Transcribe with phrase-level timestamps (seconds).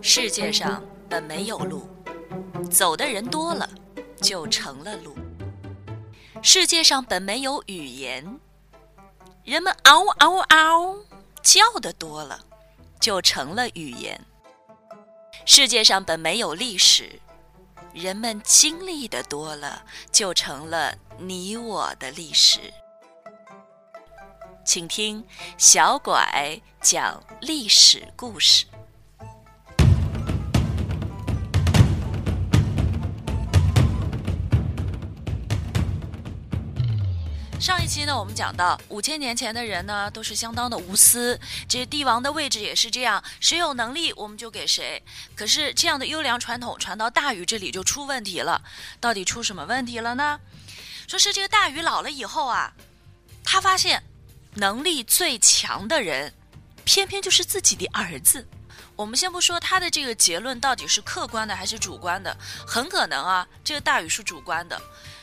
[0.00, 1.88] 世界上本没有路，
[2.70, 3.68] 走的人多了，
[4.20, 5.16] 就成了路。
[6.42, 8.40] 世界上本没有语言，
[9.44, 10.96] 人们嗷嗷嗷
[11.42, 12.40] 叫的多了，
[13.00, 14.20] 就成了语言。
[15.46, 17.20] 世界上本没有历史，
[17.92, 22.72] 人们经历的多了，就成了你我的历史。
[24.64, 25.24] 请听
[25.58, 28.66] 小拐讲历史故事。
[37.62, 41.38] 上一期呢，我们讲到五千年前的人呢，都是相当的无私。
[41.68, 45.00] 这帝王的位置也是这样，谁有能力我们就给谁。
[45.36, 48.60] 可是这样的优良传统传到大禹这里就出问题了。
[48.98, 50.40] 到底出什么问题了呢？
[51.06, 52.72] 说是这个大禹老了以后啊，
[53.44, 54.02] 他发现
[54.54, 56.34] 能力最强的人，
[56.82, 58.44] 偏偏就是自己的儿子。
[58.96, 64.82] 我们先不说他的这个结论到底是客观的还是主观的，很可能啊，这个大禹是主观的。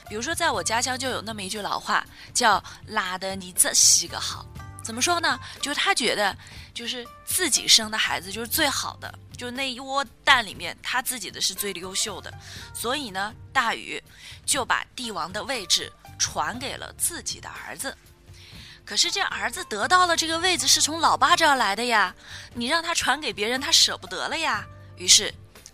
[0.10, 4.44] 比如说，在我家乡就有那么一句老话，叫“拉的你这西个好”。
[4.84, 5.40] 怎么说呢？
[5.62, 6.36] 就是他觉得，
[6.74, 12.34] 就是自己生的孩子就是最好的，就那一窝蛋里面，他自己的是最优秀的。
[12.74, 14.02] 所以呢，大禹
[14.48, 17.96] 就把帝王的位置传给了自己的儿子。
[18.84, 22.16] 可是这儿子得到了这个位子是从老爸这儿来的呀，
[22.56, 24.66] 你让他传给别人，他舍不得了呀。
[24.98, 25.32] 于是，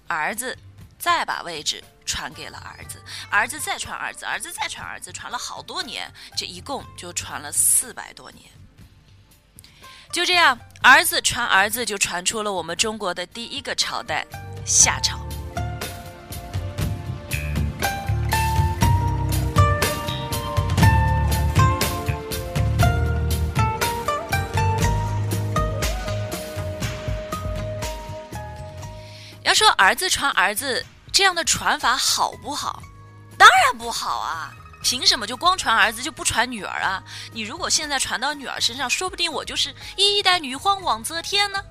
[0.07, 0.57] 儿子
[0.99, 1.81] 再把位置。
[2.05, 8.49] 传给了儿子，儿子再传儿子，儿子再传儿子，传了好多年，这一共就传了四百多年。
[10.11, 14.25] 就这样，儿子传儿子，就传出了我们中国的第一个朝代——
[14.65, 15.19] 夏朝。
[29.43, 30.85] 要说儿子传儿子。
[31.15, 32.83] 这样的传法好不好？
[33.37, 34.51] 当然不好啊！
[34.83, 37.01] 凭什么就光传儿子就不传女儿啊？
[37.31, 41.63] 你如果现在传到女儿身上，说不定我就是一代女皇武则天呢？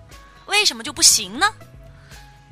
[0.47, 1.47] 为什么就不行呢？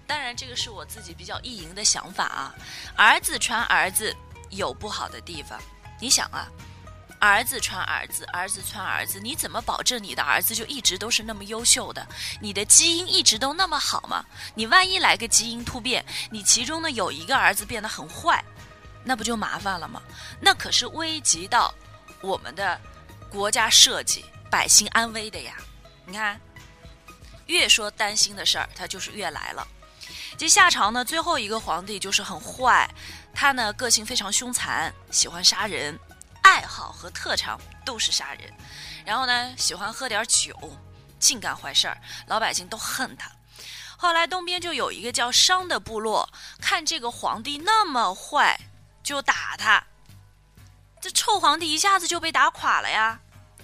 [0.06, 2.54] 当然，这个是我自己比较意淫的想法啊。
[2.94, 4.14] 儿子传儿子
[4.50, 5.58] 有不好的地方，
[5.98, 6.46] 你想啊。
[7.22, 12.04] 儿子传儿子，儿子传儿子，你怎么保证你的儿子就一直都是那么优秀的？
[12.40, 14.24] 你的基因一直都那么好吗？
[14.56, 18.44] 你万一来个基因突变，你其中呢有一个儿子变得很坏，
[19.04, 20.02] 那不就麻烦了吗？
[20.40, 21.72] 那可是危及到
[22.22, 22.80] 我们的
[23.30, 25.54] 国家社稷、百姓安危的呀！
[26.04, 26.40] 你看，
[27.46, 29.64] 越说担心的事儿，他就是越来了。
[30.36, 32.92] 这夏朝呢，最后一个皇帝就是很坏，
[33.32, 35.96] 他呢个性非常凶残，喜欢杀人。
[36.52, 38.52] 爱好和特长都是杀人，
[39.06, 40.54] 然后呢，喜欢喝点酒，
[41.18, 43.32] 净干坏事儿，老百姓都恨他。
[43.96, 46.28] 后来东边就有一个叫商的部落，
[46.60, 48.60] 看这个皇帝那么坏，
[49.02, 49.82] 就打他。
[51.00, 53.18] 这臭皇帝一下子就被打垮了呀。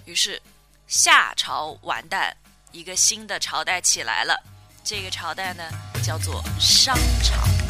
[0.07, 0.41] 于是
[0.87, 2.35] 夏朝完蛋，
[2.73, 4.35] 一个新的朝代起来了。
[4.83, 5.63] 这个朝代呢，
[6.03, 7.68] 叫做商朝。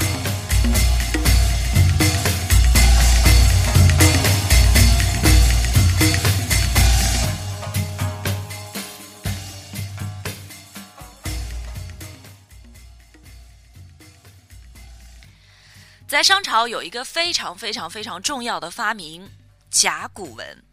[16.09, 19.31] 在商朝有一个非常非常非常重要的发明——
[19.71, 20.65] 甲骨文。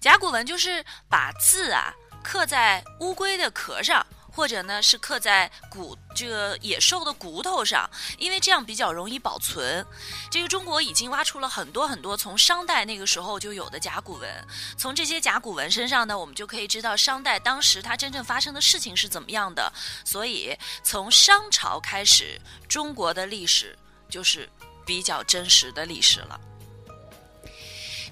[0.00, 9.84] 甲骨文就是把字啊刻在乌龟的壳上，或者呢是刻在骨这个野兽的骨头上，因为这样比较容易保存。
[10.30, 14.46] 这个中国已经挖出了很多很多从商代那个时候就有的甲骨文，
[14.78, 19.72] 从这些甲骨文身上呢，我们就可以知道商代当时它真正发生的事情是怎么样的。
[20.04, 23.76] 所以从商朝开始，中国的历史
[24.08, 24.48] 就是。
[24.84, 26.40] 比较真实的历史了。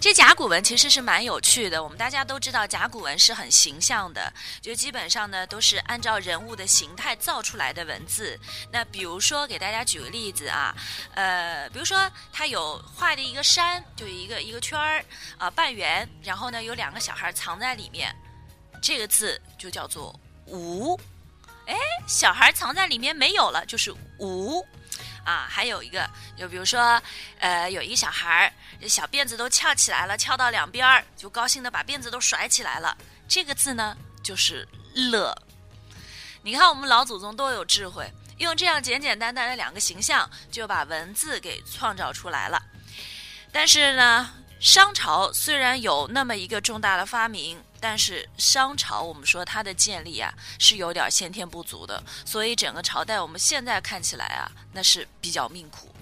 [0.00, 1.80] 这甲骨文其实是蛮有趣的。
[1.80, 8.36] 我们大家都知道，甲骨文是很形象的，就基本上呢都是按照人物的形态造出来的文字。
[8.72, 10.74] 那比如说，给大家举个例子啊，
[11.14, 15.04] 呃，比如说它有画的一个山，就一个一个圈儿
[15.38, 18.12] 啊，半圆，然后呢有两个小孩藏在里面，
[18.82, 20.12] 这个字就叫做
[20.50, 20.98] “无”。
[21.66, 21.76] 哎，
[22.08, 24.66] 小孩藏在里面没有了，就是“无”。
[25.24, 27.00] 啊，还有一个，就比如说，
[27.38, 28.28] 呃，有一个小孩
[28.80, 32.96] 儿，小辫子都翘起来了，翘到两边儿，就高兴的把辫子都甩起来了。
[33.28, 35.34] 这个字呢，就是“乐”。
[36.42, 42.60] 你看，我们老祖宗多有智慧，用这样简简单单的两个形象，就把文字给创造出来了。
[43.52, 44.28] 但是呢，
[44.62, 55.92] 商朝虽然有那么一个重大的发明，但是商朝我们说它的建立啊是有点先天不足的，所以整个朝代我们现在看起来啊那是比较命苦。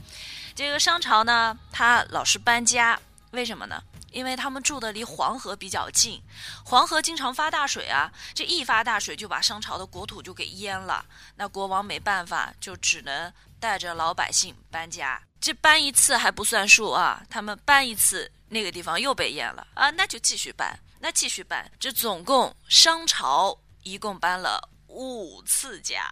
[0.54, 3.82] 这个商朝呢，它老是搬家，为什么呢？
[4.12, 6.20] 因为他们住的离黄河比较近，
[6.62, 11.02] 黄河经常发大水啊，这一发大水就把商朝的国土就给淹了。
[11.36, 15.18] 那国王没办法，就只能带着老百姓搬家。
[15.40, 21.70] 这搬一次还不算数啊，他们搬一次，那个地方又被淹了啊，那就继续搬，那继续搬。
[21.78, 26.02] 这总共商朝一共搬了五次家。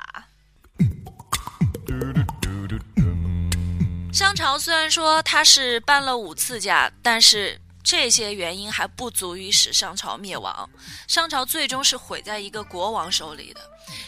[4.12, 7.60] 商朝虽然说他是搬了五次家，但是。
[7.90, 10.68] 这些原因还不足以使商朝灭亡，
[11.06, 13.60] 商朝最终是毁在一个国王手里的。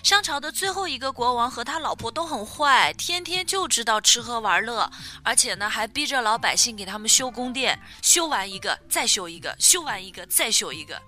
[0.05, 4.91] 商朝的最后一个国王和他老婆都很坏，天天就知道吃喝玩乐，
[5.23, 11.01] 而且呢还逼着老百姓给他们修宫殿，修完一个再修一个，修完一个再修一个。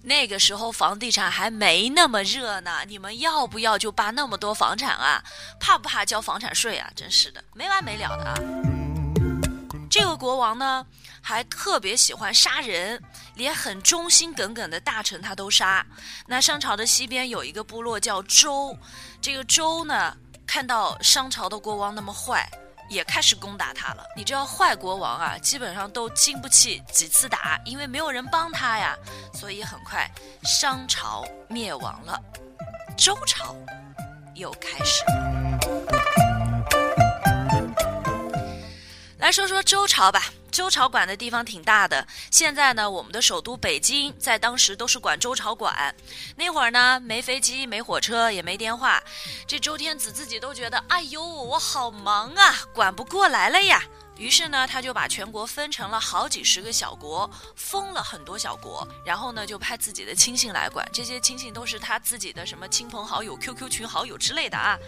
[0.00, 5.22] 那个时候房地产还没那么热呢，你们要不要就扒那么多房产啊？
[5.60, 6.90] 怕不怕交房产税啊？
[6.96, 8.34] 真是的，没完没了的啊！
[9.90, 10.86] 这个国王呢？
[11.28, 13.02] 还特别喜欢杀人，
[13.34, 15.84] 连很忠心耿耿的大臣他都杀。
[16.24, 18.78] 那商朝的西边有一个部落叫周，
[19.20, 22.48] 这个周呢，看到商朝的国王那么坏，
[22.88, 24.04] 也开始攻打他了。
[24.16, 28.96] 你知道坏国王啊，基本上都经不起几次打，因为没有人帮他呀。
[29.34, 30.08] 所以很快
[30.44, 32.22] 商朝灭亡了，
[32.96, 33.52] 周朝
[34.36, 35.58] 又开始了。
[39.18, 40.22] 来说说周朝吧。
[40.50, 45.94] 周朝管的地方挺大的，现在呢，我们的首都北京在当时都是管周朝管。
[46.36, 49.02] 那会儿呢，没飞机，没火车，也没电话，
[49.46, 53.82] 这周天子自己都觉得，哎呦，我好忙啊，管不过来了呀。
[54.16, 60.88] 于是呢，他就把全国分成了好几十个小国，封了很多小国，然后呢，就派自己的亲信来管。
[60.90, 64.78] 这些亲信都是他自己的什么亲朋好友、QQ 群好友之类的啊。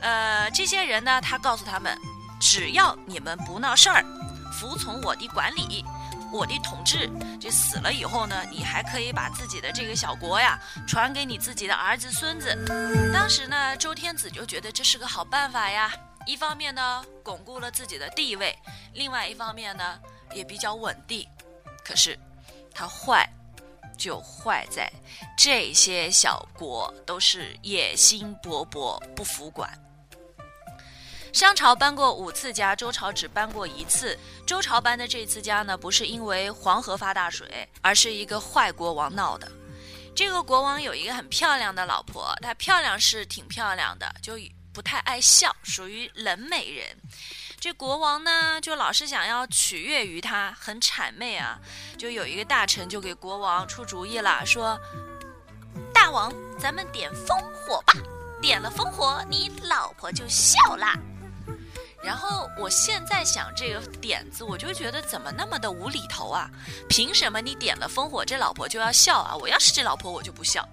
[0.00, 1.96] 呃，这些人呢，他告诉他们，
[2.40, 4.04] 只要你们不闹事儿。
[4.58, 5.84] 服从我的管理，
[6.32, 7.10] 我的统治。
[7.38, 12.56] 这死了以后呢，你还可以把自己的这个小国呀传给你自己的儿子孙子。
[13.12, 15.92] 当时呢，周天子就觉得这是个好办法呀。
[16.26, 18.50] 一方面呢，巩固了自己的地位；
[18.94, 20.00] 另外一方面呢，
[20.34, 21.28] 也比较稳定。
[21.84, 22.18] 可是，
[22.74, 23.28] 他坏，
[23.96, 24.90] 就坏在
[25.36, 29.70] 这些小国都是野心勃勃，不服管。
[31.36, 34.18] 商朝搬过五次家，周朝只搬过一次。
[34.46, 39.46] 周朝搬的这次家呢，不是因为黄河发大水，而是一个坏国王闹的。
[40.14, 44.38] 这个国王有一个很漂亮的老婆，她漂亮是挺漂亮的，就
[44.72, 46.86] 不太爱笑，属于冷美人。
[47.60, 51.58] 这国王呢，就老是想要取悦于她，很谄媚啊。
[51.98, 54.80] 就有一个大臣就给国王出主意了，说
[55.92, 57.92] ：“大王，咱们点烽火吧，
[58.40, 60.98] 点了烽火，你老婆就笑啦。”
[62.06, 66.48] 然后我现在想这个点子，我就觉得怎么那么的无厘头啊？
[66.88, 69.34] 凭什么你点了烽火，这老婆就要笑啊？
[69.34, 70.66] 我要是这老婆，我就不笑。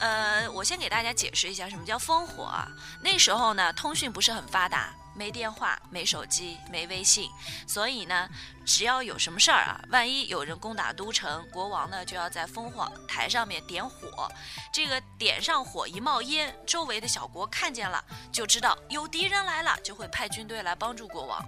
[0.00, 2.68] 呃，我先给大家解释一下什么叫烽火啊？
[3.02, 4.94] 那时候呢，通讯不是很发达。
[5.14, 7.30] 没电话，没手机，没微信，
[7.66, 8.28] 所以呢，
[8.64, 14.28] 只要有什么事儿啊，万一有人攻打都城，国王呢就要在烽火台上面点火，
[14.72, 21.44] 这个点上火一冒烟，周围的小国看见了就知道有敌人来了，就会派军队来帮助国王。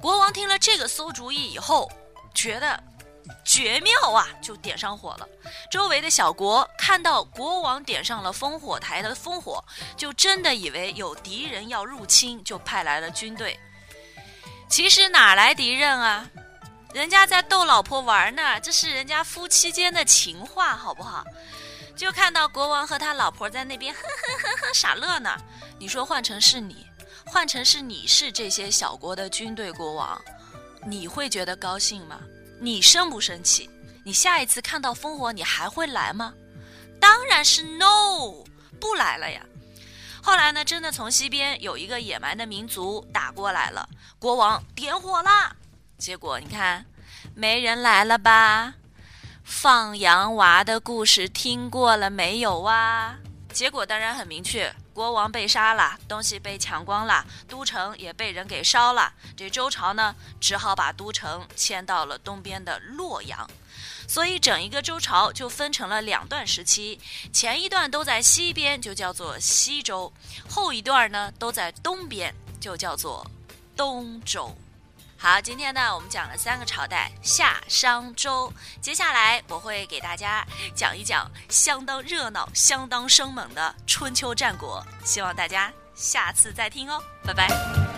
[0.00, 1.90] 国王听了这个馊主意以后，
[2.34, 2.89] 觉得。
[3.44, 4.28] 绝妙啊！
[4.42, 5.28] 就点上火了。
[5.70, 9.64] 周围的小国看到国王点上了烽火台的烽火，
[9.96, 13.58] 就真的以为有敌人要入侵，就派来了军队。
[14.68, 16.28] 其实哪来敌人啊？
[16.92, 21.24] 人家在逗老婆玩呢，这是人家夫妻间的情话，好不好？
[21.96, 25.36] 就看到国王和他老婆在那边呵呵呵呵傻乐呢。
[25.78, 26.86] 你说换成是你，
[27.26, 30.20] 换成是你是这些小国的军队国王，
[30.86, 32.20] 你会觉得高兴吗？
[32.60, 33.68] 你生不生气？
[34.04, 36.34] 你下一次看到烽火，你还会来吗？
[37.00, 38.44] 当然是 no，
[38.78, 39.40] 不来了呀。
[40.22, 43.88] 后来呢，真的从西边有一个野蛮的民族打过来了，
[44.18, 45.56] 国王点火啦，
[45.96, 46.84] 结果你看，
[47.34, 48.74] 没人来了吧？
[49.42, 53.18] 放羊娃的故事听过了没有啊？
[53.52, 54.72] 结果当然很明确。
[54.92, 59.12] 国王被杀了，东西被抢光了，都城也被人给烧了。
[59.36, 63.48] 这周朝呢，只好把都城迁到了东边的洛阳。
[64.08, 66.98] 所以整一个周朝就分成了两段时期，
[67.32, 70.12] 前一段都在西边，就叫做西周；
[70.48, 73.24] 后一段呢，都在东边，就叫做
[73.76, 74.56] 东周。
[75.22, 78.50] 好，今天呢，我们讲了三个朝代夏商周，
[78.80, 80.42] 接下来我会给大家
[80.74, 87.89] 讲一讲相当热闹、相当生猛的春秋战国，希望大家下次再听哦，拜拜。